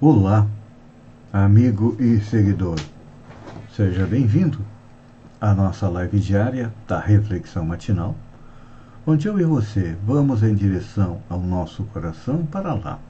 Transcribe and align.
Olá, 0.00 0.46
amigo 1.32 1.96
e 1.98 2.20
seguidor. 2.20 2.78
Seja 3.74 4.06
bem-vindo 4.06 4.60
à 5.40 5.52
nossa 5.52 5.88
live 5.88 6.20
diária 6.20 6.72
da 6.86 7.00
Reflexão 7.00 7.64
Matinal, 7.64 8.14
onde 9.04 9.26
eu 9.26 9.40
e 9.40 9.42
você 9.42 9.96
vamos 10.06 10.44
em 10.44 10.54
direção 10.54 11.20
ao 11.28 11.40
nosso 11.40 11.82
coração 11.86 12.46
para 12.46 12.74
lá, 12.74 13.00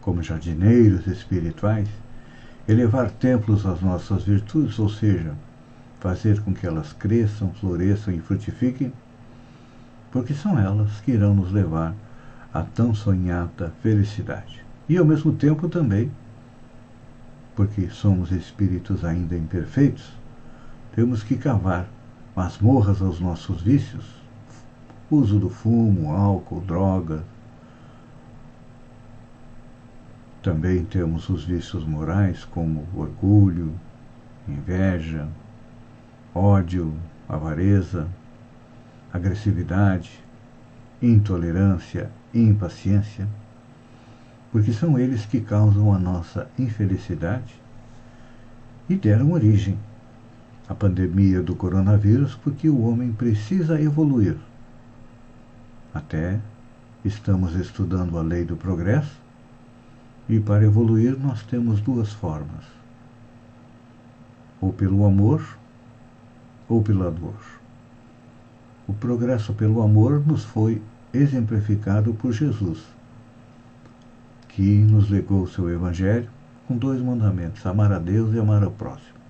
como 0.00 0.22
jardineiros 0.22 1.06
espirituais, 1.06 1.90
elevar 2.66 3.10
templos 3.10 3.66
às 3.66 3.82
nossas 3.82 4.24
virtudes, 4.24 4.78
ou 4.78 4.88
seja, 4.88 5.34
fazer 6.00 6.40
com 6.40 6.54
que 6.54 6.66
elas 6.66 6.94
cresçam, 6.94 7.52
floresçam 7.60 8.14
e 8.14 8.18
frutifiquem, 8.18 8.90
porque 10.10 10.32
são 10.32 10.58
elas 10.58 11.02
que 11.02 11.12
irão 11.12 11.34
nos 11.34 11.52
levar 11.52 11.94
à 12.50 12.62
tão 12.62 12.94
sonhada 12.94 13.74
felicidade 13.82 14.71
e 14.88 14.96
ao 14.96 15.04
mesmo 15.04 15.32
tempo 15.32 15.68
também, 15.68 16.10
porque 17.54 17.88
somos 17.90 18.32
espíritos 18.32 19.04
ainda 19.04 19.36
imperfeitos, 19.36 20.12
temos 20.94 21.22
que 21.22 21.36
cavar 21.36 21.88
masmorras 22.34 23.00
aos 23.00 23.20
nossos 23.20 23.62
vícios, 23.62 24.04
uso 25.10 25.38
do 25.38 25.48
fumo, 25.48 26.12
álcool, 26.12 26.60
drogas. 26.60 27.22
Também 30.42 30.84
temos 30.84 31.28
os 31.28 31.44
vícios 31.44 31.84
morais 31.84 32.44
como 32.44 32.86
orgulho, 32.96 33.72
inveja, 34.48 35.28
ódio, 36.34 36.92
avareza, 37.28 38.08
agressividade, 39.12 40.10
intolerância, 41.00 42.10
impaciência 42.34 43.28
porque 44.52 44.70
são 44.70 44.98
eles 44.98 45.24
que 45.24 45.40
causam 45.40 45.94
a 45.94 45.98
nossa 45.98 46.46
infelicidade 46.58 47.54
e 48.86 48.94
deram 48.94 49.32
origem 49.32 49.78
à 50.68 50.74
pandemia 50.74 51.42
do 51.42 51.56
coronavírus, 51.56 52.34
porque 52.34 52.68
o 52.68 52.82
homem 52.82 53.10
precisa 53.12 53.80
evoluir. 53.80 54.36
Até 55.94 56.38
estamos 57.02 57.54
estudando 57.56 58.18
a 58.18 58.22
lei 58.22 58.44
do 58.44 58.54
progresso, 58.54 59.20
e 60.28 60.38
para 60.38 60.64
evoluir 60.64 61.18
nós 61.18 61.42
temos 61.44 61.80
duas 61.80 62.12
formas: 62.12 62.64
ou 64.60 64.70
pelo 64.70 65.06
amor 65.06 65.42
ou 66.68 66.82
pela 66.82 67.10
dor. 67.10 67.40
O 68.86 68.92
progresso 68.92 69.54
pelo 69.54 69.80
amor 69.80 70.24
nos 70.26 70.44
foi 70.44 70.82
exemplificado 71.14 72.12
por 72.14 72.32
Jesus 72.32 72.82
que 74.52 74.62
nos 74.62 75.10
legou 75.10 75.42
o 75.42 75.48
seu 75.48 75.70
Evangelho 75.70 76.28
com 76.66 76.76
dois 76.76 77.00
mandamentos: 77.00 77.64
amar 77.66 77.92
a 77.92 77.98
Deus 77.98 78.34
e 78.34 78.38
amar 78.38 78.62
ao 78.62 78.70
próximo. 78.70 79.20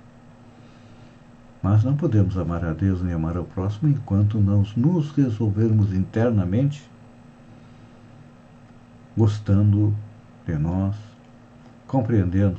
Mas 1.62 1.84
não 1.84 1.97
podemos 1.97 2.37
amar 2.37 2.65
a 2.65 2.72
Deus 2.72 3.03
nem 3.03 3.15
amar 3.15 3.37
ao 3.37 3.44
próximo 3.44 3.88
enquanto 3.88 4.38
não 4.41 4.65
nos 4.77 5.12
resolvermos 5.12 5.93
internamente 5.93 6.91
gostando 9.16 9.94
de 10.47 10.56
nós, 10.56 10.97
compreendendo 11.87 12.59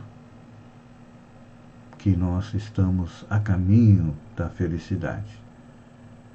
que 1.98 2.16
nós 2.16 2.54
estamos 2.54 3.26
a 3.30 3.40
caminho 3.40 4.16
da 4.38 4.50
felicidade 4.50 5.42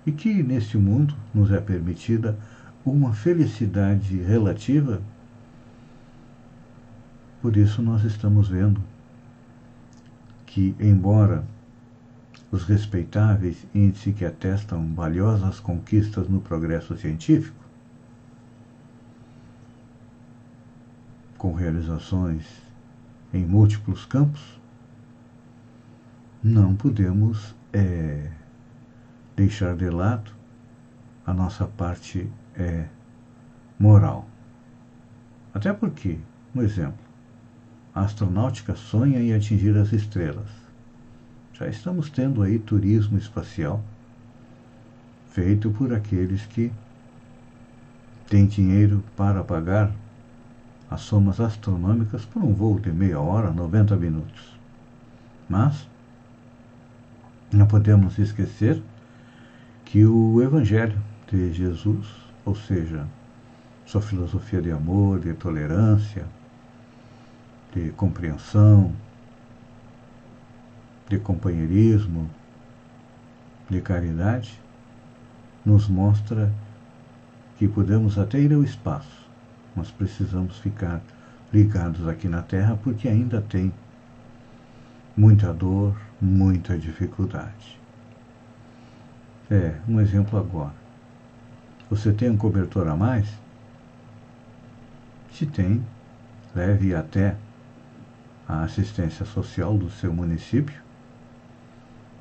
e 0.04 0.12
que 0.12 0.42
neste 0.42 0.76
mundo 0.76 1.14
nos 1.32 1.50
é 1.50 1.60
permitida 1.60 2.36
uma 2.84 3.12
felicidade 3.12 4.16
relativa 4.16 5.00
por 7.40 7.56
isso 7.56 7.80
nós 7.82 8.04
estamos 8.04 8.48
vendo 8.48 8.80
que, 10.46 10.74
embora 10.80 11.44
os 12.50 12.64
respeitáveis 12.64 13.66
índices 13.74 14.14
que 14.14 14.24
atestam 14.24 14.94
valiosas 14.94 15.60
conquistas 15.60 16.28
no 16.28 16.40
progresso 16.40 16.96
científico, 16.96 17.56
com 21.36 21.52
realizações 21.52 22.44
em 23.32 23.44
múltiplos 23.44 24.04
campos, 24.04 24.58
não 26.42 26.74
podemos 26.74 27.54
é, 27.72 28.30
deixar 29.36 29.76
de 29.76 29.88
lado 29.90 30.32
a 31.26 31.32
nossa 31.32 31.66
parte 31.66 32.28
é, 32.56 32.86
moral. 33.78 34.26
Até 35.52 35.72
porque, 35.72 36.18
um 36.54 36.62
exemplo, 36.62 37.07
a 37.98 38.02
astronáutica 38.02 38.76
sonha 38.76 39.18
em 39.18 39.34
atingir 39.34 39.76
as 39.76 39.92
estrelas. 39.92 40.48
Já 41.52 41.66
estamos 41.66 42.08
tendo 42.08 42.42
aí 42.42 42.56
turismo 42.56 43.18
espacial 43.18 43.82
feito 45.32 45.70
por 45.70 45.92
aqueles 45.92 46.46
que 46.46 46.70
têm 48.28 48.46
dinheiro 48.46 49.02
para 49.16 49.42
pagar 49.42 49.90
as 50.88 51.00
somas 51.00 51.40
astronômicas 51.40 52.24
por 52.24 52.42
um 52.44 52.54
voo 52.54 52.78
de 52.78 52.92
meia 52.92 53.18
hora, 53.18 53.50
90 53.50 53.96
minutos. 53.96 54.56
Mas 55.48 55.88
não 57.52 57.66
podemos 57.66 58.16
esquecer 58.16 58.80
que 59.84 60.04
o 60.04 60.40
Evangelho 60.40 61.02
de 61.28 61.52
Jesus, 61.52 62.06
ou 62.44 62.54
seja, 62.54 63.04
sua 63.84 64.00
filosofia 64.00 64.62
de 64.62 64.70
amor, 64.70 65.18
de 65.18 65.34
tolerância, 65.34 66.26
de 67.78 67.92
compreensão, 67.92 68.92
de 71.08 71.18
companheirismo, 71.18 72.28
de 73.70 73.80
caridade, 73.80 74.60
nos 75.64 75.88
mostra 75.88 76.52
que 77.56 77.68
podemos 77.68 78.18
até 78.18 78.40
ir 78.40 78.52
ao 78.52 78.64
espaço, 78.64 79.28
mas 79.76 79.90
precisamos 79.90 80.58
ficar 80.58 81.00
ligados 81.52 82.06
aqui 82.08 82.28
na 82.28 82.42
Terra 82.42 82.78
porque 82.82 83.08
ainda 83.08 83.40
tem 83.40 83.72
muita 85.16 85.52
dor, 85.52 85.96
muita 86.20 86.76
dificuldade. 86.76 87.78
É, 89.50 89.76
um 89.88 90.00
exemplo 90.00 90.38
agora. 90.38 90.74
Você 91.88 92.12
tem 92.12 92.28
um 92.28 92.36
cobertor 92.36 92.86
a 92.88 92.96
mais? 92.96 93.26
Se 95.32 95.46
tem, 95.46 95.82
leve 96.54 96.94
até 96.94 97.36
a 98.48 98.62
assistência 98.62 99.26
social 99.26 99.76
do 99.76 99.90
seu 99.90 100.12
município 100.12 100.80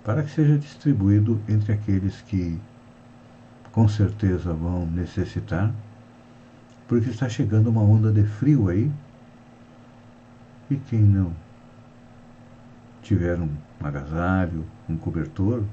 para 0.04 0.24
que 0.24 0.32
seja 0.32 0.58
distribuído 0.58 1.42
entre 1.48 1.74
aqueles 1.74 2.22
que 2.22 2.60
com 3.72 3.88
certeza 3.88 4.54
vão 4.54 4.86
necessitar, 4.86 5.74
porque 6.88 7.10
está 7.10 7.30
chegando 7.30 7.70
uma 7.70 7.82
onda 7.82 8.12
de 8.12 8.24
frio 8.24 8.70
aí 8.70 8.92
e 10.70 10.76
quem 10.76 11.00
não 11.00 11.34
tiver 13.02 13.40
um 13.40 13.50
agasalho, 13.82 14.66
um 14.90 14.98
cobertor, 14.98 15.64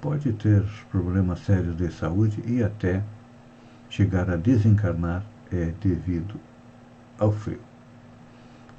pode 0.00 0.32
ter 0.32 0.64
problemas 0.90 1.40
sérios 1.40 1.76
de 1.76 1.92
saúde 1.92 2.42
e 2.46 2.62
até 2.62 3.02
chegar 3.88 4.30
a 4.30 4.36
desencarnar 4.36 5.24
é 5.52 5.72
devido 5.80 6.40
ao 7.18 7.30
frio. 7.30 7.73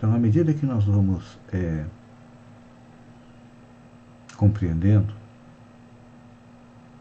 Então, 0.05 0.15
à 0.15 0.19
medida 0.19 0.53
que 0.53 0.67
nós 0.67 0.83
vamos 0.83 1.39
é, 1.51 1.83
compreendendo 4.37 5.11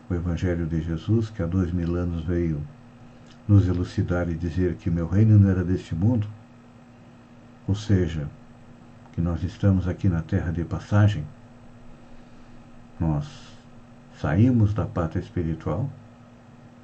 o 0.09 0.15
Evangelho 0.15 0.65
de 0.65 0.81
Jesus, 0.81 1.29
que 1.29 1.43
há 1.43 1.47
dois 1.47 1.71
mil 1.71 1.97
anos 1.97 2.25
veio 2.25 2.63
nos 3.47 3.69
elucidar 3.69 4.31
e 4.31 4.35
dizer 4.35 4.77
que 4.77 4.89
meu 4.89 5.07
reino 5.07 5.39
não 5.39 5.51
era 5.51 5.63
deste 5.63 5.95
mundo, 5.95 6.27
ou 7.69 7.75
seja, 7.75 8.27
que 9.13 9.21
nós 9.21 9.43
estamos 9.43 9.87
aqui 9.87 10.09
na 10.09 10.23
terra 10.23 10.51
de 10.51 10.65
passagem, 10.65 11.27
nós 12.99 13.29
saímos 14.19 14.73
da 14.73 14.87
pátria 14.87 15.21
espiritual, 15.21 15.91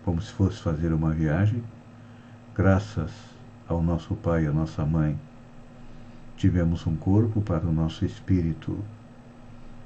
como 0.05 0.20
se 0.20 0.31
fosse 0.32 0.61
fazer 0.61 0.93
uma 0.93 1.12
viagem, 1.12 1.64
graças 2.55 3.11
ao 3.66 3.82
nosso 3.82 4.14
pai 4.16 4.44
e 4.44 4.49
à 4.49 4.52
nossa 4.52 4.84
mãe 4.84 5.19
tivemos 6.40 6.87
um 6.87 6.96
corpo 6.96 7.42
para 7.42 7.66
o 7.66 7.72
nosso 7.72 8.02
espírito 8.02 8.82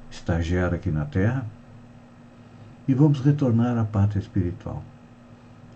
estagiar 0.08 0.72
aqui 0.72 0.88
na 0.88 1.04
Terra 1.04 1.44
e 2.86 2.94
vamos 2.94 3.18
retornar 3.18 3.76
à 3.76 3.84
pátria 3.84 4.20
espiritual. 4.20 4.80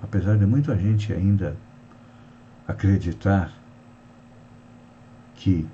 Apesar 0.00 0.38
de 0.38 0.46
muita 0.46 0.78
gente 0.78 1.12
ainda 1.12 1.56
acreditar 2.68 3.52
que 5.34 5.66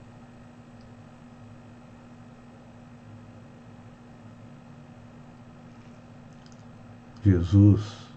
Jesus, 7.23 8.09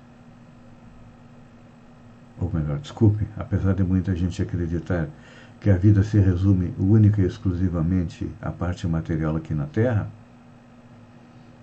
ou 2.39 2.49
melhor, 2.53 2.79
desculpe, 2.79 3.27
apesar 3.35 3.73
de 3.73 3.83
muita 3.83 4.15
gente 4.15 4.41
acreditar 4.41 5.09
que 5.59 5.69
a 5.69 5.77
vida 5.77 6.03
se 6.03 6.19
resume 6.19 6.73
única 6.77 7.21
e 7.21 7.25
exclusivamente 7.25 8.29
à 8.41 8.51
parte 8.51 8.87
material 8.87 9.35
aqui 9.35 9.53
na 9.53 9.65
Terra, 9.65 10.07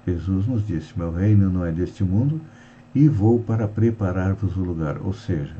Jesus 0.07 0.47
nos 0.47 0.67
disse: 0.67 0.99
Meu 0.99 1.13
reino 1.13 1.51
não 1.51 1.65
é 1.65 1.73
deste 1.73 2.05
mundo 2.05 2.41
e 2.95 3.09
vou 3.09 3.41
para 3.41 3.67
preparar-vos 3.67 4.57
o 4.57 4.61
lugar. 4.61 4.99
Ou 5.01 5.13
seja, 5.13 5.57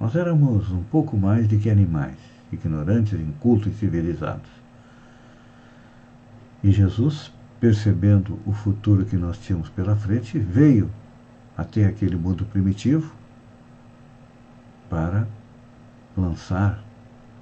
nós 0.00 0.14
éramos 0.14 0.70
um 0.70 0.82
pouco 0.84 1.16
mais 1.16 1.46
do 1.46 1.58
que 1.58 1.68
animais, 1.68 2.18
ignorantes, 2.52 3.18
incultos 3.20 3.72
e 3.72 3.76
civilizados. 3.76 4.50
E 6.62 6.70
Jesus 6.70 7.32
percebendo 7.60 8.38
o 8.46 8.52
futuro 8.52 9.04
que 9.04 9.16
nós 9.16 9.38
tínhamos 9.38 9.68
pela 9.68 9.96
frente, 9.96 10.38
veio 10.38 10.90
até 11.56 11.86
aquele 11.86 12.16
mundo 12.16 12.44
primitivo 12.44 13.12
para 14.88 15.26
lançar 16.20 16.82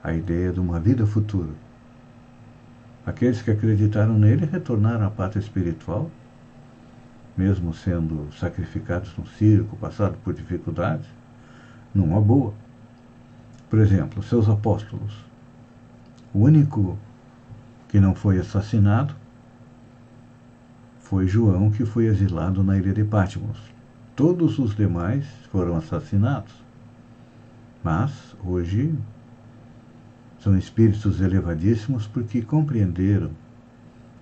a 0.03 0.13
ideia 0.13 0.53
de 0.53 0.61
uma 0.61 0.79
vida 0.79 1.07
futura. 1.07 1.51
Aqueles 3.05 3.41
que 3.41 3.51
acreditaram 3.51 4.19
nele 4.19 4.47
retornaram 4.47 5.07
à 5.07 5.11
pátria 5.11 5.41
espiritual, 5.41 6.11
mesmo 7.37 7.73
sendo 7.73 8.29
sacrificados 8.39 9.17
no 9.17 9.27
circo, 9.27 9.77
passado 9.77 10.17
por 10.25 10.35
dificuldades, 10.35 11.07
numa 11.95 12.21
boa. 12.21 12.53
Por 13.71 13.79
exemplo, 13.79 14.23
seus 14.23 14.49
apóstolos. 14.49 15.13
O 16.33 16.41
único 16.41 16.99
que 17.89 18.01
não 18.01 18.15
foi 18.15 18.39
assassinado 18.39 19.15
foi 21.01 21.27
João 21.29 21.71
que 21.71 21.85
foi 21.85 22.07
exilado 22.07 22.63
na 22.63 22.77
ilha 22.77 22.93
de 22.93 23.05
Patmos. 23.05 23.59
Todos 24.17 24.59
os 24.59 24.75
demais 24.75 25.25
foram 25.53 25.77
assassinados. 25.77 26.66
Mas, 27.87 28.35
hoje, 28.45 28.93
são 30.41 30.59
espíritos 30.59 31.21
elevadíssimos 31.21 32.05
porque 32.05 32.43
compreenderam 32.43 33.31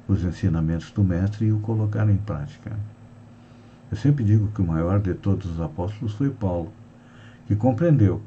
os 0.06 0.22
ensinamentos 0.22 0.90
do 0.90 1.02
Mestre 1.02 1.46
e 1.46 1.52
o 1.52 1.60
colocaram 1.60 2.10
em 2.10 2.18
prática. 2.18 2.78
Eu 3.90 3.96
sempre 3.96 4.22
digo 4.22 4.48
que 4.48 4.60
o 4.60 4.66
maior 4.66 5.00
de 5.00 5.14
todos 5.14 5.50
os 5.50 5.62
apóstolos 5.62 6.12
foi 6.12 6.28
Paulo, 6.28 6.74
que 7.46 7.56
compreendeu 7.56 8.20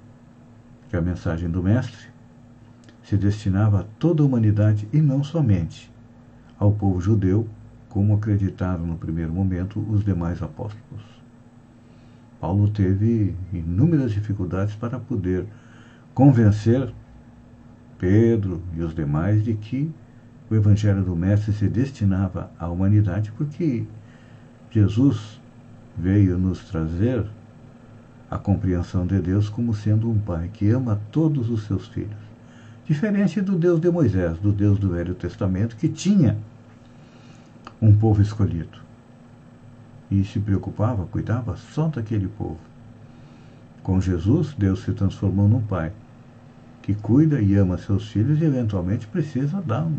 que 0.90 0.98
a 0.98 1.02
mensagem 1.04 1.52
do 1.52 1.62
Mestre 1.62 2.08
se 3.04 3.16
destinava 3.16 3.82
a 3.82 3.86
toda 4.00 4.24
a 4.24 4.26
humanidade 4.26 4.90
e 4.92 5.00
não 5.00 5.24
somente 5.24 5.94
ao 6.58 6.72
povo 6.72 7.00
judeu 7.00 7.48
como 7.90 8.16
acreditaram 8.16 8.88
no 8.88 8.98
primeiro 8.98 9.34
momento 9.34 9.80
os 9.88 10.04
demais 10.04 10.42
apóstolos. 10.42 11.17
Paulo 12.40 12.70
teve 12.70 13.36
inúmeras 13.52 14.12
dificuldades 14.12 14.76
para 14.76 15.00
poder 15.00 15.46
convencer 16.14 16.94
Pedro 17.98 18.62
e 18.76 18.82
os 18.82 18.94
demais 18.94 19.44
de 19.44 19.54
que 19.56 19.92
o 20.50 20.56
Evangelho 20.56 21.04
do 21.04 21.16
Mestre 21.16 21.52
se 21.52 21.68
destinava 21.68 22.52
à 22.60 22.68
humanidade, 22.68 23.32
porque 23.32 23.86
Jesus 24.72 25.42
veio 25.98 26.38
nos 26.38 26.64
trazer 26.66 27.26
a 28.30 28.38
compreensão 28.38 29.06
de 29.06 29.20
Deus 29.20 29.50
como 29.50 29.74
sendo 29.74 30.10
um 30.10 30.20
pai 30.20 30.50
que 30.54 30.70
ama 30.70 31.02
todos 31.12 31.50
os 31.50 31.66
seus 31.66 31.88
filhos. 31.88 32.28
Diferente 32.86 33.42
do 33.42 33.58
Deus 33.58 33.80
de 33.82 33.90
Moisés, 33.90 34.38
do 34.38 34.52
Deus 34.52 34.80
do 34.80 34.92
Velho 34.92 35.16
Testamento, 35.16 35.76
que 35.76 35.90
tinha 35.90 36.38
um 37.82 37.96
povo 37.96 38.22
escolhido. 38.22 38.87
E 40.10 40.24
se 40.24 40.40
preocupava, 40.40 41.06
cuidava 41.06 41.56
só 41.58 41.88
daquele 41.88 42.28
povo. 42.28 42.60
Com 43.84 44.00
Jesus, 44.00 44.54
Deus 44.58 44.84
se 44.84 44.94
transformou 44.94 45.48
num 45.48 45.62
pai 45.62 45.92
que 46.82 46.94
cuida 46.94 47.42
e 47.42 47.56
ama 47.56 47.78
seus 47.78 48.10
filhos 48.10 48.42
e 48.42 48.46
eventualmente 48.46 49.06
precisa 49.08 49.62
dar 49.62 49.84
um 49.84 49.98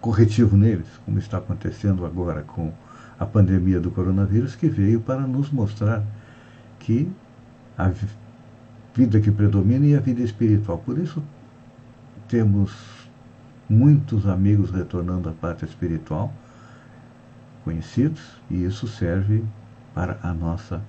corretivo 0.00 0.56
neles, 0.56 0.86
como 1.04 1.18
está 1.18 1.38
acontecendo 1.38 2.06
agora 2.06 2.42
com 2.42 2.72
a 3.18 3.26
pandemia 3.26 3.80
do 3.80 3.90
coronavírus, 3.90 4.54
que 4.54 4.68
veio 4.68 5.00
para 5.00 5.26
nos 5.26 5.50
mostrar 5.50 6.04
que 6.78 7.10
a 7.78 7.90
vida 8.94 9.20
que 9.20 9.30
predomina 9.30 9.86
é 9.86 9.96
a 9.96 10.00
vida 10.00 10.22
espiritual. 10.22 10.78
Por 10.78 10.98
isso, 10.98 11.22
temos 12.28 12.72
muitos 13.68 14.26
amigos 14.26 14.70
retornando 14.70 15.28
à 15.28 15.32
pátria 15.32 15.68
espiritual 15.68 16.32
conhecidos, 17.64 18.20
e 18.50 18.64
isso 18.64 18.86
serve 18.86 19.44
para 19.94 20.18
a 20.22 20.32
nossa 20.32 20.82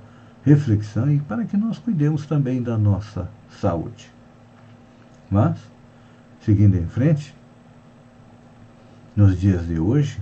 reflexão 0.43 1.11
e 1.11 1.19
para 1.19 1.45
que 1.45 1.55
nós 1.55 1.77
cuidemos 1.77 2.25
também 2.25 2.61
da 2.61 2.77
nossa 2.77 3.29
saúde. 3.49 4.11
Mas, 5.29 5.57
seguindo 6.41 6.75
em 6.75 6.85
frente, 6.85 7.33
nos 9.15 9.39
dias 9.39 9.65
de 9.67 9.79
hoje, 9.79 10.19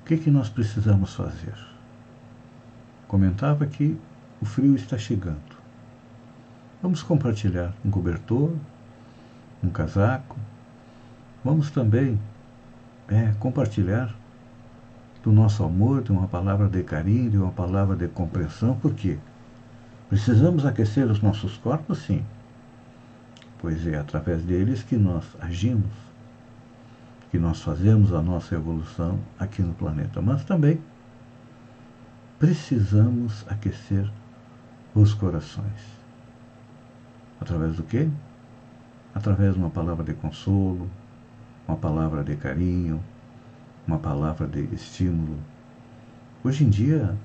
o 0.00 0.06
que, 0.06 0.16
que 0.16 0.30
nós 0.30 0.48
precisamos 0.48 1.14
fazer? 1.14 1.54
Comentava 3.08 3.66
que 3.66 3.98
o 4.40 4.44
frio 4.44 4.74
está 4.74 4.98
chegando. 4.98 5.54
Vamos 6.82 7.02
compartilhar 7.02 7.72
um 7.82 7.90
cobertor, 7.90 8.54
um 9.62 9.70
casaco. 9.70 10.36
Vamos 11.42 11.70
também 11.70 12.20
é, 13.08 13.32
compartilhar 13.38 14.14
do 15.24 15.32
nosso 15.32 15.64
amor, 15.64 16.02
de 16.02 16.12
uma 16.12 16.28
palavra 16.28 16.68
de 16.68 16.82
carinho, 16.82 17.30
de 17.30 17.38
uma 17.38 17.50
palavra 17.50 17.96
de 17.96 18.06
compreensão. 18.08 18.76
Por 18.76 18.92
quê? 18.92 19.18
Precisamos 20.10 20.66
aquecer 20.66 21.06
os 21.10 21.22
nossos 21.22 21.56
corpos, 21.56 21.98
sim. 22.02 22.22
Pois 23.58 23.86
é 23.86 23.96
através 23.96 24.42
deles 24.42 24.82
que 24.82 24.96
nós 24.96 25.24
agimos, 25.40 25.90
que 27.30 27.38
nós 27.38 27.62
fazemos 27.62 28.12
a 28.12 28.20
nossa 28.20 28.54
evolução 28.54 29.18
aqui 29.38 29.62
no 29.62 29.72
planeta. 29.72 30.20
Mas 30.20 30.44
também 30.44 30.78
precisamos 32.38 33.46
aquecer 33.48 34.06
os 34.94 35.14
corações. 35.14 36.04
Através 37.40 37.76
do 37.76 37.82
quê? 37.82 38.10
Através 39.14 39.54
de 39.54 39.60
uma 39.60 39.70
palavra 39.70 40.04
de 40.04 40.12
consolo, 40.12 40.86
uma 41.66 41.78
palavra 41.78 42.22
de 42.22 42.36
carinho, 42.36 43.02
uma 43.86 43.98
palavra 43.98 44.46
de 44.46 44.62
estímulo. 44.74 45.38
Hoje 46.42 46.64
em 46.64 46.70
dia, 46.70 47.16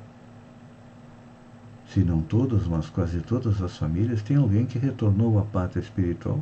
se 1.88 2.02
não 2.02 2.22
todas, 2.22 2.68
mas 2.68 2.90
quase 2.90 3.22
todas 3.22 3.62
as 3.62 3.78
famílias 3.78 4.22
têm 4.22 4.38
alguém 4.38 4.66
que 4.66 4.78
retornou 4.78 5.40
à 5.40 5.44
pátria 5.44 5.82
espiritual 5.82 6.42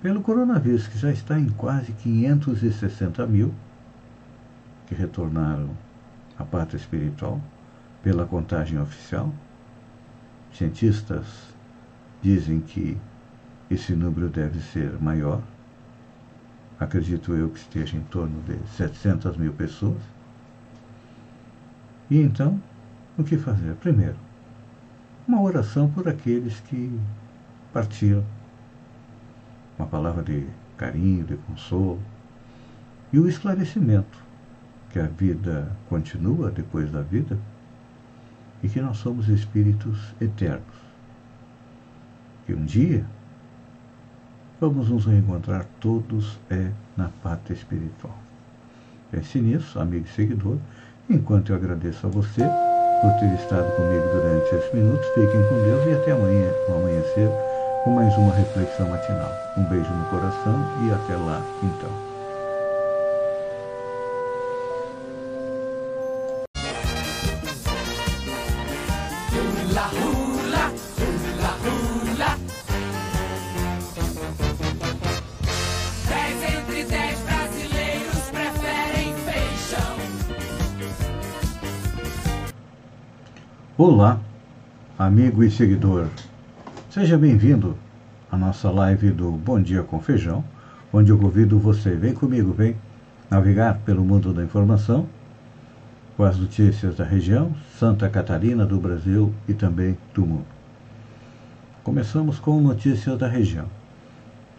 pelo 0.00 0.20
coronavírus, 0.20 0.88
que 0.88 0.98
já 0.98 1.12
está 1.12 1.38
em 1.38 1.48
quase 1.50 1.92
560 1.92 3.24
mil 3.26 3.54
que 4.86 4.94
retornaram 4.94 5.70
à 6.38 6.44
pátria 6.44 6.78
espiritual 6.78 7.40
pela 8.02 8.26
contagem 8.26 8.78
oficial. 8.80 9.32
Cientistas 10.52 11.54
dizem 12.20 12.60
que 12.60 12.98
esse 13.70 13.94
número 13.94 14.28
deve 14.28 14.60
ser 14.60 15.00
maior 15.00 15.40
acredito 16.82 17.32
eu 17.34 17.48
que 17.48 17.58
esteja 17.58 17.96
em 17.96 18.02
torno 18.02 18.42
de 18.42 18.58
700 18.76 19.36
mil 19.36 19.52
pessoas. 19.52 20.00
E 22.10 22.20
então, 22.20 22.60
o 23.16 23.24
que 23.24 23.36
fazer? 23.38 23.74
Primeiro, 23.76 24.16
uma 25.26 25.40
oração 25.40 25.90
por 25.90 26.08
aqueles 26.08 26.60
que 26.60 26.98
partiram. 27.72 28.24
Uma 29.78 29.86
palavra 29.86 30.22
de 30.22 30.46
carinho, 30.76 31.24
de 31.24 31.36
consolo. 31.36 32.00
E 33.12 33.18
o 33.18 33.28
esclarecimento 33.28 34.18
que 34.90 34.98
a 34.98 35.06
vida 35.06 35.70
continua 35.88 36.50
depois 36.50 36.90
da 36.90 37.00
vida 37.00 37.38
e 38.62 38.68
que 38.68 38.80
nós 38.80 38.98
somos 38.98 39.28
espíritos 39.28 40.14
eternos. 40.20 40.62
Que 42.46 42.54
um 42.54 42.64
dia 42.64 43.06
vamos 44.62 44.88
nos 44.88 45.06
reencontrar 45.06 45.66
todos 45.80 46.38
é 46.48 46.70
na 46.96 47.08
pátria 47.20 47.54
espiritual. 47.54 48.14
Pense 49.10 49.40
nisso, 49.40 49.80
amigo 49.80 50.06
e 50.06 50.14
seguidor, 50.14 50.56
enquanto 51.10 51.50
eu 51.50 51.56
agradeço 51.56 52.06
a 52.06 52.10
você 52.10 52.42
por 53.00 53.12
ter 53.18 53.34
estado 53.34 53.74
comigo 53.74 54.04
durante 54.12 54.54
esses 54.54 54.72
minutos. 54.72 55.04
Fiquem 55.08 55.42
com 55.48 55.62
Deus 55.64 55.86
e 55.88 56.00
até 56.00 56.12
amanhã, 56.12 56.48
no 56.68 56.76
amanhecer 56.76 57.28
com 57.82 57.90
mais 57.90 58.16
uma 58.16 58.32
reflexão 58.34 58.88
matinal. 58.88 59.32
Um 59.58 59.64
beijo 59.64 59.90
no 59.90 60.04
coração 60.04 60.54
e 60.86 60.92
até 60.92 61.16
lá, 61.16 61.42
então. 61.64 62.11
Olá, 83.78 84.20
amigo 84.98 85.42
e 85.42 85.50
seguidor. 85.50 86.06
Seja 86.90 87.16
bem-vindo 87.16 87.74
à 88.30 88.36
nossa 88.36 88.70
live 88.70 89.10
do 89.10 89.30
Bom 89.30 89.62
Dia 89.62 89.82
com 89.82 89.98
Feijão, 89.98 90.44
onde 90.92 91.10
eu 91.10 91.16
convido 91.16 91.58
você, 91.58 91.96
vem 91.96 92.12
comigo, 92.12 92.52
vem 92.52 92.76
navegar 93.30 93.78
pelo 93.78 94.04
mundo 94.04 94.30
da 94.34 94.44
informação 94.44 95.06
com 96.18 96.22
as 96.22 96.36
notícias 96.36 96.96
da 96.96 97.04
região, 97.04 97.54
Santa 97.78 98.10
Catarina, 98.10 98.66
do 98.66 98.78
Brasil 98.78 99.32
e 99.48 99.54
também 99.54 99.96
do 100.12 100.26
mundo. 100.26 100.46
Começamos 101.82 102.38
com 102.38 102.60
notícias 102.60 103.18
da 103.18 103.26
região. 103.26 103.64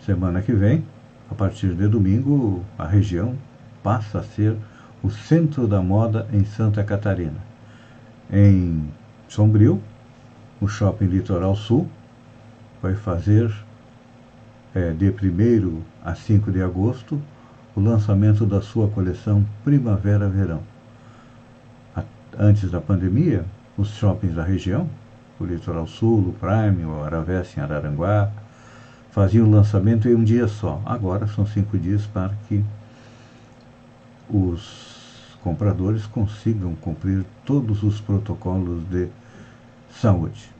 Semana 0.04 0.42
que 0.42 0.54
vem, 0.54 0.84
a 1.30 1.36
partir 1.36 1.76
de 1.76 1.88
domingo, 1.88 2.64
a 2.80 2.88
região 2.88 3.36
passa 3.84 4.18
a 4.18 4.24
ser 4.24 4.58
o 5.04 5.12
centro 5.12 5.68
da 5.68 5.84
moda 5.84 6.28
em 6.34 6.44
Santa 6.44 6.84
Catarina. 6.84 7.38
Em 8.32 8.90
Sombrio, 9.34 9.82
o 10.62 10.68
Shopping 10.68 11.08
Litoral 11.08 11.56
Sul 11.56 11.90
vai 12.80 12.94
fazer 12.94 13.52
é, 14.76 14.92
de 14.92 15.10
1 15.10 15.82
a 16.06 16.14
5 16.14 16.52
de 16.52 16.62
agosto 16.62 17.20
o 17.76 17.80
lançamento 17.80 18.46
da 18.46 18.62
sua 18.62 18.88
coleção 18.90 19.44
Primavera-Verão. 19.64 20.62
Antes 22.38 22.70
da 22.70 22.80
pandemia, 22.80 23.44
os 23.76 23.96
shoppings 23.96 24.36
da 24.36 24.44
região, 24.44 24.88
o 25.40 25.46
Litoral 25.46 25.88
Sul, 25.88 26.30
o 26.30 26.34
Prime, 26.34 26.86
o 26.86 27.04
Aravés 27.04 27.58
em 27.58 27.62
Araranguá, 27.62 28.30
faziam 29.10 29.48
o 29.48 29.52
lançamento 29.52 30.08
em 30.08 30.14
um 30.14 30.24
dia 30.24 30.48
só. 30.48 30.80
Agora 30.86 31.26
são 31.26 31.44
cinco 31.44 31.76
dias 31.76 32.06
para 32.06 32.36
que 32.48 32.64
os 34.30 35.36
compradores 35.44 36.06
consigam 36.06 36.76
cumprir 36.76 37.26
todos 37.44 37.82
os 37.82 38.00
protocolos 38.00 38.88
de 38.92 39.10
Saúde. 40.00 40.52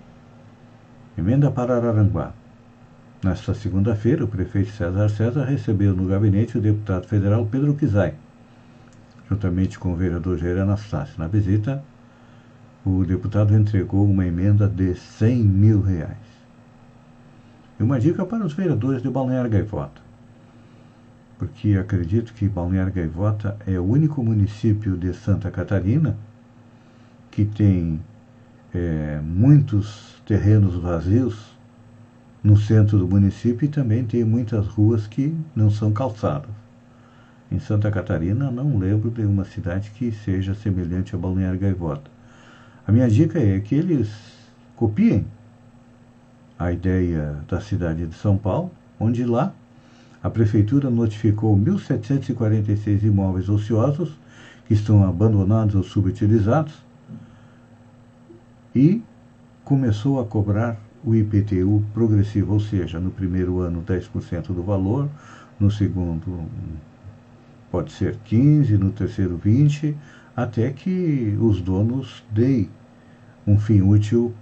Emenda 1.18 1.52
para 1.52 1.76
Araranguá. 1.76 2.34
Nesta 3.24 3.54
segunda-feira, 3.54 4.24
o 4.24 4.28
prefeito 4.28 4.72
César 4.72 5.10
César 5.10 5.44
recebeu 5.44 5.96
no 5.96 6.08
gabinete 6.08 6.58
o 6.58 6.62
deputado 6.62 7.08
federal 7.08 7.46
Pedro 7.46 7.74
Kizai, 7.74 8.14
juntamente 9.30 9.78
com 9.78 9.92
o 9.92 9.96
vereador 9.96 10.38
Jair 10.38 10.62
Anastácio. 10.62 11.16
Na 11.18 11.28
visita, 11.28 11.84
o 12.86 13.04
deputado 13.04 13.54
entregou 13.54 14.06
uma 14.06 14.26
emenda 14.26 14.68
de 14.68 14.96
100 14.96 15.44
mil 15.44 15.82
reais. 15.82 16.18
E 17.80 17.84
uma 17.84 18.00
dica 18.00 18.26
para 18.26 18.46
os 18.46 18.54
vereadores 18.54 19.02
de 19.02 19.10
Balneário 19.10 19.50
Gaivota, 19.50 20.02
porque 21.38 21.76
acredito 21.76 22.34
que 22.34 22.48
Balneário 22.48 22.94
Gaivota 22.94 23.58
é 23.66 23.80
o 23.80 23.84
único 23.84 24.24
município 24.24 24.96
de 24.96 25.14
Santa 25.14 25.50
Catarina 25.52 26.18
que 27.32 27.44
tem 27.46 28.00
é, 28.74 29.20
muitos 29.24 30.22
terrenos 30.26 30.76
vazios 30.76 31.54
no 32.44 32.58
centro 32.58 32.98
do 32.98 33.08
município 33.08 33.66
e 33.66 33.70
também 33.70 34.04
tem 34.04 34.24
muitas 34.24 34.68
ruas 34.68 35.08
que 35.08 35.36
não 35.56 35.70
são 35.70 35.92
calçadas. 35.94 36.50
Em 37.52 37.60
Santa 37.60 37.92
Catarina, 37.92 38.50
não 38.50 38.78
lembro 38.78 39.12
de 39.12 39.24
uma 39.24 39.46
cidade 39.46 39.92
que 39.92 40.12
seja 40.12 40.56
semelhante 40.56 41.16
a 41.16 41.18
Balneário 41.18 41.60
Gaivota. 41.60 42.10
A 42.86 42.92
minha 42.92 43.10
dica 43.10 43.40
é 43.40 43.60
que 43.60 43.76
eles 43.76 44.10
copiem 44.76 45.26
a 46.58 46.72
ideia 46.72 47.38
da 47.48 47.62
cidade 47.62 48.08
de 48.08 48.16
São 48.16 48.38
Paulo, 48.38 48.72
onde 49.00 49.24
lá 49.24 49.54
a 50.22 50.30
prefeitura 50.30 50.90
notificou 50.90 51.56
1.746 51.58 53.04
imóveis 53.04 53.50
ociosos 53.50 54.18
que 54.66 54.74
estão 54.74 55.08
abandonados 55.08 55.76
ou 55.76 55.84
subutilizados 55.84 56.74
e 58.76 59.02
começou 59.64 60.20
a 60.20 60.26
cobrar 60.26 60.78
o 61.04 61.14
IPTU 61.14 61.84
progressivo, 61.94 62.54
ou 62.54 62.60
seja, 62.60 63.00
no 63.00 63.12
primeiro 63.12 63.60
ano 63.60 63.84
10% 63.84 64.48
do 64.48 64.64
valor, 64.64 65.10
no 65.60 65.70
segundo 65.70 66.48
pode 67.70 67.92
ser 67.92 68.18
15, 68.24 68.78
no 68.78 68.92
terceiro 68.92 69.36
20, 69.38 69.96
até 70.36 70.70
que 70.72 71.38
os 71.42 71.62
donos 71.62 72.24
deem 72.32 72.70
um 73.46 73.60
fim 73.60 73.82
útil 73.82 74.34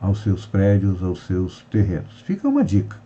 aos 0.00 0.22
seus 0.22 0.46
prédios, 0.46 1.02
aos 1.02 1.26
seus 1.26 1.62
terrenos. 1.70 2.20
Fica 2.22 2.48
uma 2.48 2.64
dica. 2.64 2.96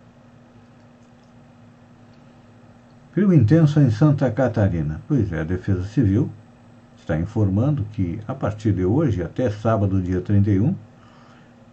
Frio 3.11 3.33
intenso 3.33 3.79
em 3.79 3.91
Santa 3.91 4.29
Catarina. 4.31 5.01
Pois 5.07 5.31
é, 5.31 5.41
a 5.41 5.43
Defesa 5.43 5.83
Civil 5.83 6.29
está 7.03 7.19
informando 7.19 7.85
que, 7.91 8.19
a 8.27 8.33
partir 8.33 8.71
de 8.71 8.85
hoje, 8.85 9.21
até 9.21 9.49
sábado, 9.49 10.01
dia 10.01 10.21
31, 10.21 10.73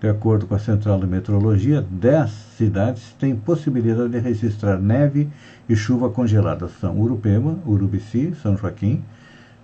de 0.01 0.09
acordo 0.09 0.47
com 0.47 0.55
a 0.55 0.59
Central 0.59 0.99
de 0.99 1.07
Meteorologia, 1.07 1.85
10 1.89 2.31
cidades 2.57 3.15
têm 3.19 3.37
possibilidade 3.37 4.11
de 4.11 4.19
registrar 4.19 4.79
neve 4.79 5.29
e 5.69 5.77
chuva 5.77 6.11
congelada. 6.11 6.69
São 6.69 6.99
Urupema, 6.99 7.59
Urubici, 7.65 8.35
São 8.43 8.57
Joaquim, 8.57 9.05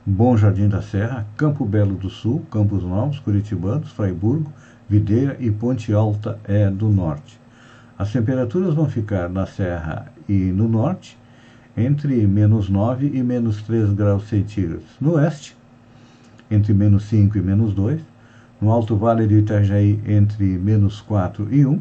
Bom 0.04 0.37
Jardim 0.37 0.68
da 0.68 0.82
Serra, 0.82 1.26
Campo 1.37 1.64
Belo 1.64 1.94
do 1.94 2.08
Sul, 2.08 2.46
Campos 2.50 2.85
Novos, 2.85 3.18
Curitibanos, 3.18 3.90
Fraiburgo, 3.90 4.52
Videira 4.88 5.37
e 5.40 5.50
Ponte 5.50 5.92
Alta 5.92 6.38
é 6.44 6.70
do 6.70 6.88
Norte. 6.88 7.40
As 7.99 8.12
temperaturas 8.12 8.75
vão 8.75 8.88
ficar 8.88 9.28
na 9.28 9.46
Serra 9.46 10.12
e 10.28 10.32
no 10.32 10.68
Norte 10.68 11.18
entre 11.76 12.26
menos 12.26 12.68
9 12.68 13.11
e 13.12 13.23
menos 13.23 13.62
3 13.62 13.92
graus 13.92 14.28
centígrados. 14.28 14.87
No 15.00 15.14
oeste, 15.14 15.55
entre 16.50 16.72
menos 16.72 17.04
5 17.04 17.38
e 17.38 17.40
menos 17.40 17.74
2. 17.74 18.00
No 18.60 18.70
Alto 18.70 18.96
Vale 18.96 19.26
do 19.26 19.34
Itajaí, 19.34 20.00
entre 20.06 20.44
menos 20.44 21.00
4 21.00 21.48
e 21.50 21.66
1. 21.66 21.80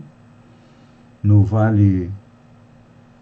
No 1.23 1.43
Vale 1.43 2.11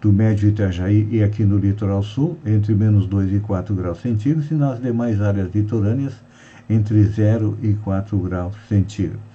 do 0.00 0.12
Médio 0.12 0.48
Itajaí 0.48 1.08
e 1.10 1.22
aqui 1.22 1.44
no 1.44 1.56
Litoral 1.56 2.02
Sul, 2.02 2.38
entre 2.44 2.74
menos 2.74 3.06
2 3.06 3.32
e 3.32 3.40
4 3.40 3.74
graus 3.74 4.00
centígrados. 4.00 4.50
E 4.50 4.54
nas 4.54 4.80
demais 4.80 5.20
áreas 5.20 5.54
litorâneas, 5.54 6.14
entre 6.68 7.02
0 7.04 7.58
e 7.62 7.74
4 7.74 8.18
graus 8.18 8.54
centígrados. 8.68 9.34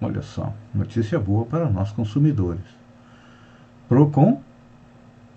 Olha 0.00 0.22
só, 0.22 0.54
notícia 0.74 1.18
boa 1.18 1.44
para 1.44 1.68
nós 1.68 1.92
consumidores. 1.92 2.64
PROCON 3.88 4.40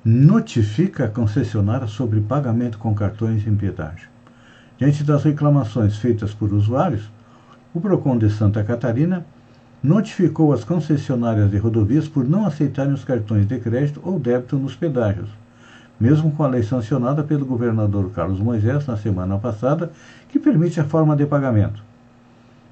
notifica 0.06 1.06
a 1.06 1.10
concessionária 1.10 1.88
sobre 1.88 2.22
pagamento 2.22 2.78
com 2.78 2.94
cartões 2.94 3.48
em 3.48 3.56
pedágio. 3.56 4.13
Diante 4.78 5.04
das 5.04 5.24
reclamações 5.24 5.98
feitas 5.98 6.34
por 6.34 6.52
usuários, 6.52 7.10
o 7.74 7.80
PROCON 7.80 8.18
de 8.18 8.30
Santa 8.30 8.64
Catarina 8.64 9.26
notificou 9.84 10.52
as 10.52 10.64
concessionárias 10.64 11.52
de 11.52 11.58
rodovias 11.58 12.08
por 12.08 12.28
não 12.28 12.46
aceitarem 12.46 12.94
os 12.94 13.04
cartões 13.04 13.46
de 13.46 13.60
crédito 13.60 14.02
ou 14.04 14.20
débito 14.20 14.58
nos 14.58 14.76
pedágios, 14.76 15.30
mesmo 16.00 16.32
com 16.32 16.44
a 16.44 16.48
lei 16.48 16.64
sancionada 16.64 17.24
pelo 17.24 17.46
governador 17.46 18.10
Carlos 18.12 18.40
Moisés 18.40 18.88
na 18.88 18.98
semana 18.98 19.38
passada, 19.38 19.92
que 20.30 20.40
permite 20.40 20.80
a 20.80 20.86
forma 20.86 21.16
de 21.16 21.26
pagamento. 21.26 21.84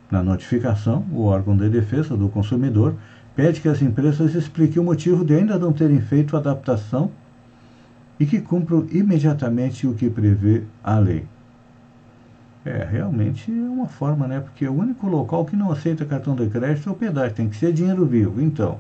Na 0.10 0.24
notificação, 0.24 1.06
o 1.12 1.26
órgão 1.26 1.56
de 1.56 1.70
defesa 1.70 2.18
do 2.18 2.30
consumidor 2.30 2.96
pede 3.36 3.62
que 3.62 3.70
as 3.70 3.82
empresas 3.82 4.34
expliquem 4.34 4.82
o 4.82 4.86
motivo 4.86 5.24
de 5.24 5.36
ainda 5.36 5.58
não 5.58 5.72
terem 5.72 6.02
feito 6.02 6.36
a 6.36 6.40
adaptação 6.40 7.12
e 8.20 8.26
que 8.26 8.42
cumpram 8.42 8.88
imediatamente 8.92 9.88
o 9.88 9.94
que 9.94 10.10
prevê 10.10 10.64
a 10.84 10.98
lei. 10.98 11.26
É, 12.64 12.84
realmente 12.84 13.52
é 13.52 13.70
uma 13.70 13.88
forma, 13.88 14.28
né? 14.28 14.40
Porque 14.40 14.68
o 14.68 14.74
único 14.74 15.08
local 15.08 15.46
que 15.46 15.56
não 15.56 15.72
aceita 15.72 16.06
cartão 16.06 16.36
de 16.36 16.48
crédito 16.48 16.90
é 16.90 16.92
o 16.92 16.96
pedágio, 16.96 17.36
tem 17.36 17.50
que 17.50 17.56
ser 17.56 17.74
dinheiro 17.74 18.06
vivo. 18.06 18.40
Então, 18.40 18.78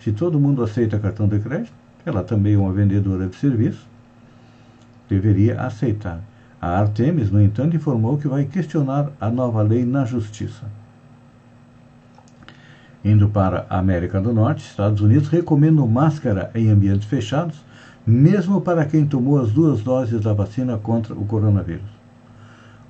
se 0.00 0.10
todo 0.10 0.40
mundo 0.40 0.62
aceita 0.62 0.98
cartão 0.98 1.28
de 1.28 1.38
crédito, 1.38 1.72
ela 2.06 2.22
também 2.22 2.54
é 2.54 2.58
uma 2.58 2.72
vendedora 2.72 3.26
de 3.26 3.36
serviço, 3.36 3.86
deveria 5.08 5.60
aceitar. 5.60 6.20
A 6.60 6.78
Artemis, 6.78 7.30
no 7.30 7.42
entanto, 7.42 7.76
informou 7.76 8.16
que 8.16 8.26
vai 8.26 8.44
questionar 8.44 9.10
a 9.20 9.30
nova 9.30 9.60
lei 9.62 9.84
na 9.84 10.04
justiça. 10.04 10.64
Indo 13.04 13.28
para 13.28 13.66
a 13.68 13.78
América 13.78 14.20
do 14.20 14.32
Norte, 14.32 14.64
Estados 14.64 15.00
Unidos 15.00 15.28
recomendam 15.28 15.86
máscara 15.86 16.50
em 16.54 16.70
ambientes 16.70 17.06
fechados, 17.06 17.62
mesmo 18.06 18.60
para 18.60 18.84
quem 18.86 19.06
tomou 19.06 19.38
as 19.38 19.52
duas 19.52 19.82
doses 19.82 20.22
da 20.22 20.32
vacina 20.32 20.78
contra 20.78 21.14
o 21.14 21.26
coronavírus. 21.26 21.97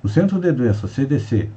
O 0.01 0.07
Centro 0.07 0.39
de 0.39 0.49
Doenças, 0.53 0.91
CDC, 0.91 1.49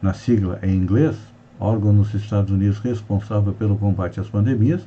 na 0.00 0.12
sigla 0.12 0.60
em 0.62 0.76
inglês, 0.76 1.16
órgão 1.58 1.92
nos 1.92 2.14
Estados 2.14 2.52
Unidos 2.52 2.78
responsável 2.78 3.52
pelo 3.52 3.76
combate 3.76 4.20
às 4.20 4.28
pandemias, 4.28 4.82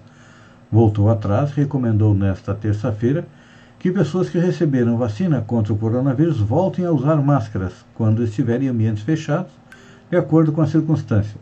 voltou 0.71 1.09
atrás 1.09 1.49
e 1.49 1.55
recomendou 1.55 2.13
nesta 2.13 2.55
terça-feira 2.55 3.27
que 3.77 3.91
pessoas 3.91 4.29
que 4.29 4.39
receberam 4.39 4.95
vacina 4.95 5.41
contra 5.41 5.73
o 5.73 5.77
coronavírus 5.77 6.39
voltem 6.39 6.85
a 6.85 6.93
usar 6.93 7.17
máscaras 7.17 7.73
quando 7.93 8.23
estiverem 8.23 8.67
em 8.67 8.71
ambientes 8.71 9.03
fechados, 9.03 9.51
de 10.09 10.15
acordo 10.15 10.53
com 10.53 10.61
a 10.61 10.67
circunstância. 10.67 11.41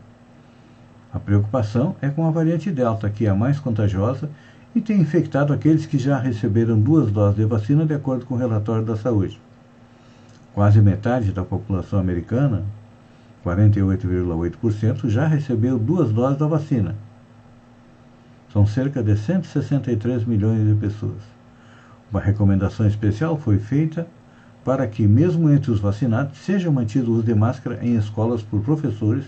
A 1.14 1.20
preocupação 1.20 1.94
é 2.02 2.08
com 2.08 2.26
a 2.26 2.30
variante 2.32 2.72
Delta, 2.72 3.08
que 3.08 3.24
é 3.24 3.30
a 3.30 3.36
mais 3.36 3.60
contagiosa 3.60 4.28
e 4.74 4.80
tem 4.80 5.00
infectado 5.00 5.52
aqueles 5.52 5.86
que 5.86 5.96
já 5.96 6.18
receberam 6.18 6.76
duas 6.76 7.08
doses 7.12 7.36
de 7.36 7.44
vacina, 7.44 7.86
de 7.86 7.94
acordo 7.94 8.26
com 8.26 8.34
o 8.34 8.38
relatório 8.38 8.84
da 8.84 8.96
saúde. 8.96 9.40
Quase 10.54 10.80
metade 10.80 11.32
da 11.32 11.44
população 11.44 11.98
americana, 11.98 12.64
48,8%, 13.44 15.08
já 15.08 15.26
recebeu 15.26 15.78
duas 15.78 16.12
doses 16.12 16.38
da 16.38 16.46
vacina. 16.46 16.96
São 18.52 18.66
cerca 18.66 19.02
de 19.02 19.16
163 19.16 20.24
milhões 20.24 20.66
de 20.66 20.74
pessoas. 20.74 21.22
Uma 22.10 22.20
recomendação 22.20 22.86
especial 22.86 23.38
foi 23.38 23.58
feita 23.58 24.06
para 24.64 24.86
que, 24.86 25.06
mesmo 25.06 25.48
entre 25.50 25.70
os 25.70 25.80
vacinados, 25.80 26.36
seja 26.38 26.70
mantido 26.70 27.10
o 27.10 27.14
uso 27.14 27.22
de 27.22 27.34
máscara 27.34 27.78
em 27.80 27.96
escolas 27.96 28.42
por 28.42 28.60
professores, 28.60 29.24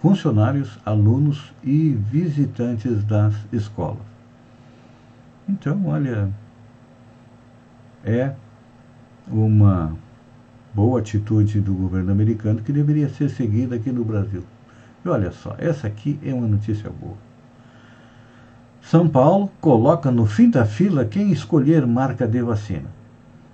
funcionários, 0.00 0.78
alunos 0.84 1.52
e 1.64 1.90
visitantes 2.10 3.02
das 3.04 3.34
escolas. 3.52 3.98
Então, 5.48 5.86
olha, 5.86 6.30
é 8.04 8.32
uma 9.26 9.96
boa 10.72 11.00
atitude 11.00 11.60
do 11.60 11.74
governo 11.74 12.12
americano 12.12 12.62
que 12.62 12.72
deveria 12.72 13.08
ser 13.08 13.28
seguida 13.28 13.76
aqui 13.76 13.90
no 13.90 14.04
Brasil. 14.04 14.42
E 15.04 15.08
olha 15.08 15.32
só, 15.32 15.54
essa 15.58 15.86
aqui 15.86 16.18
é 16.24 16.32
uma 16.32 16.46
notícia 16.46 16.90
boa. 16.90 17.16
São 18.82 19.08
Paulo 19.08 19.50
coloca 19.60 20.10
no 20.10 20.26
fim 20.26 20.48
da 20.50 20.64
fila 20.64 21.04
quem 21.04 21.32
escolher 21.32 21.86
marca 21.86 22.26
de 22.26 22.40
vacina. 22.42 22.88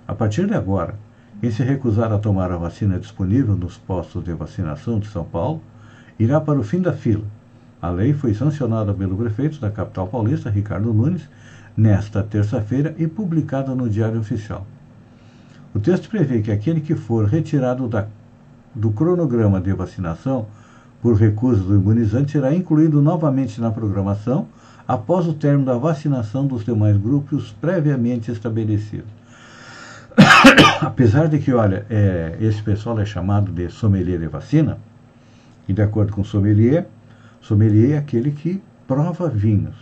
A 0.07 0.15
partir 0.15 0.47
de 0.47 0.53
agora, 0.53 0.95
quem 1.39 1.51
se 1.51 1.63
recusar 1.63 2.11
a 2.11 2.17
tomar 2.17 2.51
a 2.51 2.57
vacina 2.57 2.99
disponível 2.99 3.55
nos 3.55 3.77
postos 3.77 4.23
de 4.23 4.33
vacinação 4.33 4.99
de 4.99 5.07
São 5.07 5.23
Paulo 5.23 5.61
irá 6.17 6.39
para 6.39 6.59
o 6.59 6.63
fim 6.63 6.81
da 6.81 6.93
fila. 6.93 7.25
A 7.81 7.89
lei 7.89 8.13
foi 8.13 8.33
sancionada 8.33 8.93
pelo 8.93 9.17
prefeito 9.17 9.59
da 9.59 9.69
capital 9.69 10.07
paulista, 10.07 10.49
Ricardo 10.49 10.93
Nunes, 10.93 11.29
nesta 11.75 12.23
terça-feira 12.23 12.95
e 12.97 13.05
publicada 13.05 13.75
no 13.75 13.87
Diário 13.87 14.19
Oficial. 14.19 14.65
O 15.77 15.79
texto 15.79 16.09
prevê 16.09 16.41
que 16.41 16.51
aquele 16.51 16.81
que 16.81 16.95
for 16.95 17.25
retirado 17.25 17.87
da, 17.87 18.07
do 18.73 18.89
cronograma 18.89 19.61
de 19.61 19.71
vacinação 19.73 20.47
por 21.03 21.13
recusa 21.13 21.61
do 21.61 21.75
imunizante 21.75 22.31
será 22.31 22.51
incluído 22.51 22.99
novamente 22.99 23.61
na 23.61 23.69
programação 23.69 24.47
após 24.87 25.27
o 25.27 25.35
término 25.35 25.65
da 25.65 25.77
vacinação 25.77 26.47
dos 26.47 26.65
demais 26.65 26.97
grupos 26.97 27.55
previamente 27.61 28.31
estabelecidos. 28.31 29.11
Apesar 30.81 31.27
de 31.27 31.37
que, 31.37 31.53
olha, 31.53 31.85
é, 31.91 32.35
esse 32.41 32.63
pessoal 32.63 32.99
é 32.99 33.05
chamado 33.05 33.51
de 33.51 33.69
sommelier 33.69 34.17
de 34.17 34.27
vacina, 34.27 34.79
e 35.69 35.73
de 35.73 35.81
acordo 35.83 36.11
com 36.11 36.23
sommelier, 36.23 36.87
sommelier 37.39 37.91
é 37.91 37.97
aquele 37.99 38.31
que 38.31 38.59
prova 38.87 39.29
vinhos 39.29 39.75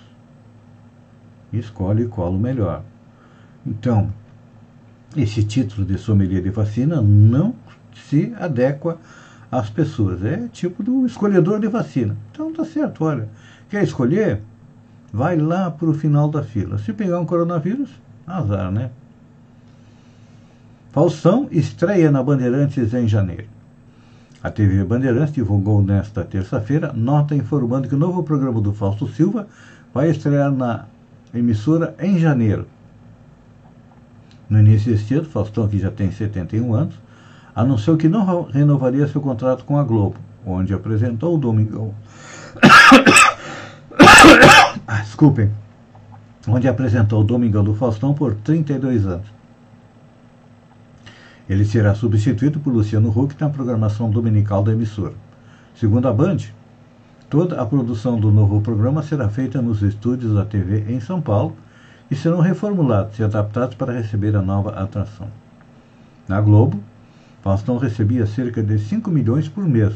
e 1.53 1.57
escolhe 1.57 2.05
qual 2.05 2.31
o 2.31 2.37
melhor. 2.37 2.81
Então, 3.65 4.11
esse 5.15 5.43
título 5.43 5.86
de 5.86 5.98
sommelier 5.98 6.41
de 6.41 6.50
vacina 6.50 7.01
não 7.01 7.55
se 8.10 8.34
adequa 8.39 8.98
às 9.51 9.69
pessoas. 9.69 10.24
É 10.24 10.48
tipo 10.51 10.84
do 10.84 11.05
escolhedor 11.05 11.59
de 11.59 11.68
vacina. 11.68 12.16
Então 12.31 12.51
tá 12.53 12.66
certo, 12.66 13.03
olha. 13.03 13.29
Quer 13.70 13.83
escolher? 13.83 14.42
Vai 15.11 15.37
lá 15.37 15.72
para 15.72 15.89
o 15.89 15.94
final 15.94 16.29
da 16.29 16.44
fila. 16.44 16.77
Se 16.77 16.92
pegar 16.92 17.20
um 17.20 17.25
coronavírus, 17.25 17.89
azar, 18.27 18.72
né? 18.72 18.89
Faustão 20.92 21.48
estreia 21.51 22.11
na 22.11 22.24
Bandeirantes 22.24 22.94
em 22.94 23.07
janeiro. 23.07 23.48
A 24.42 24.51
TV 24.51 24.83
Bandeirantes 24.83 25.33
divulgou 25.33 25.81
nesta 25.81 26.24
terça-feira 26.24 26.94
nota 26.94 27.35
informando 27.35 27.87
que 27.87 27.96
o 27.96 27.98
novo 27.98 28.24
programa 28.24 28.61
do 28.61 28.74
Fausto 28.74 29.07
Silva 29.07 29.48
vai 29.94 30.09
estrear 30.09 30.51
na 30.51 30.85
emissora 31.33 31.96
em 32.00 32.20
janeiro. 32.20 32.68
No 34.50 34.60
início 34.60 34.92
deste 34.92 35.16
ano, 35.16 35.25
Faustão, 35.25 35.68
que 35.68 35.79
já 35.79 35.90
tem 35.90 36.12
71 36.12 36.74
anos, 36.74 36.96
anunciou 37.55 37.98
que 37.98 38.08
não 38.08 38.44
renovaria 38.44 39.08
seu 39.08 39.22
contrato 39.22 39.66
com 39.66 39.77
a 39.77 39.84
Globo, 39.84 40.18
onde 40.46 40.74
apresentou 40.74 41.36
o 41.36 41.38
Domingão. 41.38 41.94
ah, 44.88 45.01
desculpem. 45.01 45.51
Onde 46.48 46.68
apresentou 46.68 47.22
o 47.22 47.24
Domingão 47.24 47.64
do 47.64 47.74
Faustão 47.74 48.14
por 48.14 48.36
32 48.36 49.08
anos. 49.08 49.34
Ele 51.50 51.66
será 51.66 51.96
substituído 51.96 52.60
por 52.60 52.72
Luciano 52.72 53.10
Huck 53.10 53.36
na 53.40 53.50
programação 53.50 54.10
dominical 54.10 54.64
da 54.64 54.74
emissora. 54.74 55.14
Segundo 55.75 56.08
a 56.08 56.14
Band, 56.14 56.38
toda 57.29 57.62
a 57.62 57.66
produção 57.66 58.20
do 58.20 58.31
novo 58.31 58.62
programa 58.62 59.01
será 59.01 59.29
feita 59.29 59.62
nos 59.62 59.81
estúdios 59.81 60.34
da 60.34 60.46
TV 60.46 60.86
em 60.88 61.00
São 61.00 61.22
Paulo 61.22 61.55
e 62.09 62.15
serão 62.15 62.39
reformulados 62.39 63.18
e 63.20 63.24
adaptados 63.24 63.75
para 63.75 63.94
receber 63.94 64.35
a 64.35 64.41
nova 64.41 64.72
atração. 64.72 65.27
Na 66.27 66.39
Globo, 66.41 66.79
Faustão 67.41 67.77
recebia 67.77 68.25
cerca 68.25 68.63
de 68.63 68.79
5 68.79 69.09
milhões 69.11 69.48
por 69.48 69.63
mês, 69.63 69.94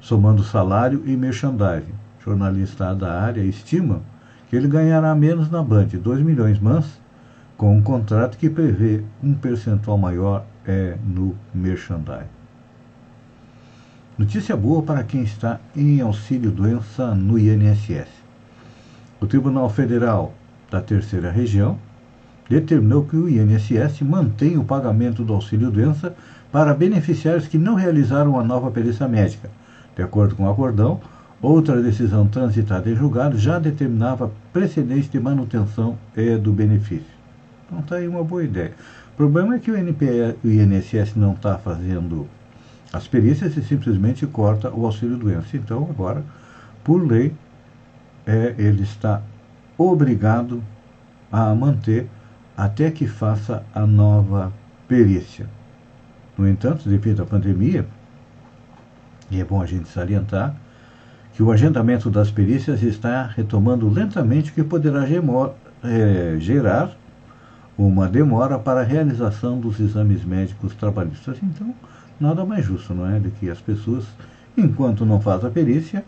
somando 0.00 0.42
salário 0.42 1.02
e 1.06 1.16
merchandising. 1.16 1.94
Jornalistas 2.22 2.98
da 2.98 3.20
área 3.20 3.40
estimam 3.40 4.02
que 4.48 4.56
ele 4.56 4.68
ganhará 4.68 5.14
menos 5.14 5.50
na 5.50 5.62
Band, 5.62 5.86
2 5.86 6.20
milhões, 6.20 6.58
mas 6.58 7.00
com 7.56 7.76
um 7.76 7.82
contrato 7.82 8.38
que 8.38 8.48
prevê 8.48 9.02
um 9.22 9.34
percentual 9.34 9.98
maior 9.98 10.44
é, 10.66 10.96
no 11.04 11.34
merchandising. 11.54 12.38
Notícia 14.18 14.56
boa 14.56 14.82
para 14.82 15.04
quem 15.04 15.22
está 15.22 15.60
em 15.76 16.00
auxílio-doença 16.00 17.14
no 17.14 17.38
INSS. 17.38 18.08
O 19.20 19.26
Tribunal 19.26 19.70
Federal 19.70 20.34
da 20.70 20.80
Terceira 20.80 21.30
Região 21.30 21.78
determinou 22.48 23.04
que 23.04 23.16
o 23.16 23.28
INSS 23.28 24.00
mantenha 24.02 24.60
o 24.60 24.64
pagamento 24.64 25.22
do 25.22 25.34
auxílio-doença 25.34 26.14
para 26.50 26.74
beneficiários 26.74 27.46
que 27.46 27.58
não 27.58 27.74
realizaram 27.74 28.38
a 28.38 28.44
nova 28.44 28.70
perícia 28.70 29.06
médica. 29.06 29.50
De 29.94 30.02
acordo 30.02 30.34
com 30.34 30.44
o 30.44 30.50
acordão, 30.50 31.00
outra 31.42 31.82
decisão 31.82 32.26
transitada 32.26 32.88
em 32.88 32.96
julgado 32.96 33.36
já 33.36 33.58
determinava 33.58 34.30
precedente 34.52 35.08
de 35.08 35.20
manutenção 35.20 35.98
do 36.42 36.52
benefício. 36.52 37.18
Então 37.66 37.80
está 37.80 37.96
aí 37.96 38.08
uma 38.08 38.24
boa 38.24 38.42
ideia. 38.42 38.72
O 39.12 39.16
problema 39.16 39.56
é 39.56 39.58
que 39.58 39.70
o, 39.70 39.76
NPE, 39.76 40.36
o 40.42 40.48
INSS 40.48 41.16
não 41.16 41.32
está 41.32 41.58
fazendo 41.58 42.26
as 42.92 43.06
perícias 43.06 43.56
e 43.56 43.62
simplesmente 43.62 44.26
corta 44.26 44.70
o 44.70 44.86
auxílio-doença. 44.86 45.56
Então, 45.56 45.86
agora, 45.90 46.24
por 46.82 47.06
lei, 47.06 47.34
é, 48.26 48.54
ele 48.56 48.82
está 48.82 49.20
obrigado 49.78 50.62
a 51.30 51.54
manter 51.54 52.08
até 52.56 52.90
que 52.90 53.06
faça 53.06 53.62
a 53.72 53.86
nova 53.86 54.52
perícia. 54.88 55.46
No 56.36 56.48
entanto, 56.48 56.88
devido 56.88 57.22
à 57.22 57.26
pandemia, 57.26 57.86
e 59.30 59.40
é 59.40 59.44
bom 59.44 59.62
a 59.62 59.66
gente 59.66 59.88
salientar, 59.88 60.54
que 61.34 61.42
o 61.42 61.52
agendamento 61.52 62.10
das 62.10 62.30
perícias 62.32 62.82
está 62.82 63.24
retomando 63.24 63.88
lentamente, 63.88 64.50
o 64.50 64.54
que 64.54 64.64
poderá 64.64 65.04
é, 65.84 66.36
gerar 66.40 66.96
uma 67.76 68.08
demora 68.08 68.58
para 68.58 68.80
a 68.80 68.84
realização 68.84 69.60
dos 69.60 69.78
exames 69.78 70.24
médicos 70.24 70.74
trabalhistas. 70.74 71.38
Então, 71.40 71.72
nada 72.18 72.44
mais 72.44 72.64
justo, 72.64 72.92
não 72.92 73.06
é, 73.06 73.20
do 73.20 73.30
que 73.30 73.48
as 73.48 73.60
pessoas, 73.60 74.04
enquanto 74.56 75.06
não 75.06 75.20
faz 75.20 75.44
a 75.44 75.50
perícia, 75.50 76.04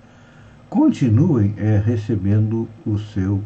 continuem 0.68 1.54
é, 1.56 1.78
recebendo 1.78 2.68
o 2.84 2.98
seu 2.98 3.40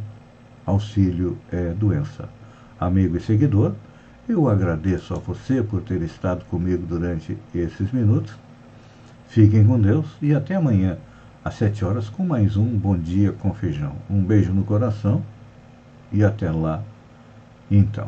auxílio 0.67 1.37
é, 1.53 1.73
doença. 1.73 2.29
Amigo 2.79 3.17
e 3.17 3.21
seguidor, 3.21 3.73
eu 4.29 4.49
agradeço 4.49 5.15
a 5.15 5.19
você 5.19 5.63
por 5.63 5.83
ter 5.83 6.01
estado 6.03 6.45
comigo 6.47 6.85
durante 6.87 7.37
esses 7.55 7.93
minutos. 7.93 8.35
Fiquem 9.29 9.67
com 9.67 9.81
Deus 9.81 10.07
e 10.23 10.35
até 10.35 10.55
amanhã, 10.55 10.97
às 11.45 11.55
7 11.55 11.85
horas, 11.85 12.09
com 12.09 12.25
mais 12.25 12.57
um 12.57 12.67
Bom 12.67 12.97
Dia 12.97 13.33
com 13.33 13.53
Feijão. 13.53 13.97
Um 14.09 14.23
beijo 14.23 14.53
no 14.53 14.65
coração 14.65 15.23
e 16.13 16.25
até 16.25 16.51
lá 16.51 16.83
então. 17.71 18.07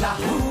La 0.00 0.49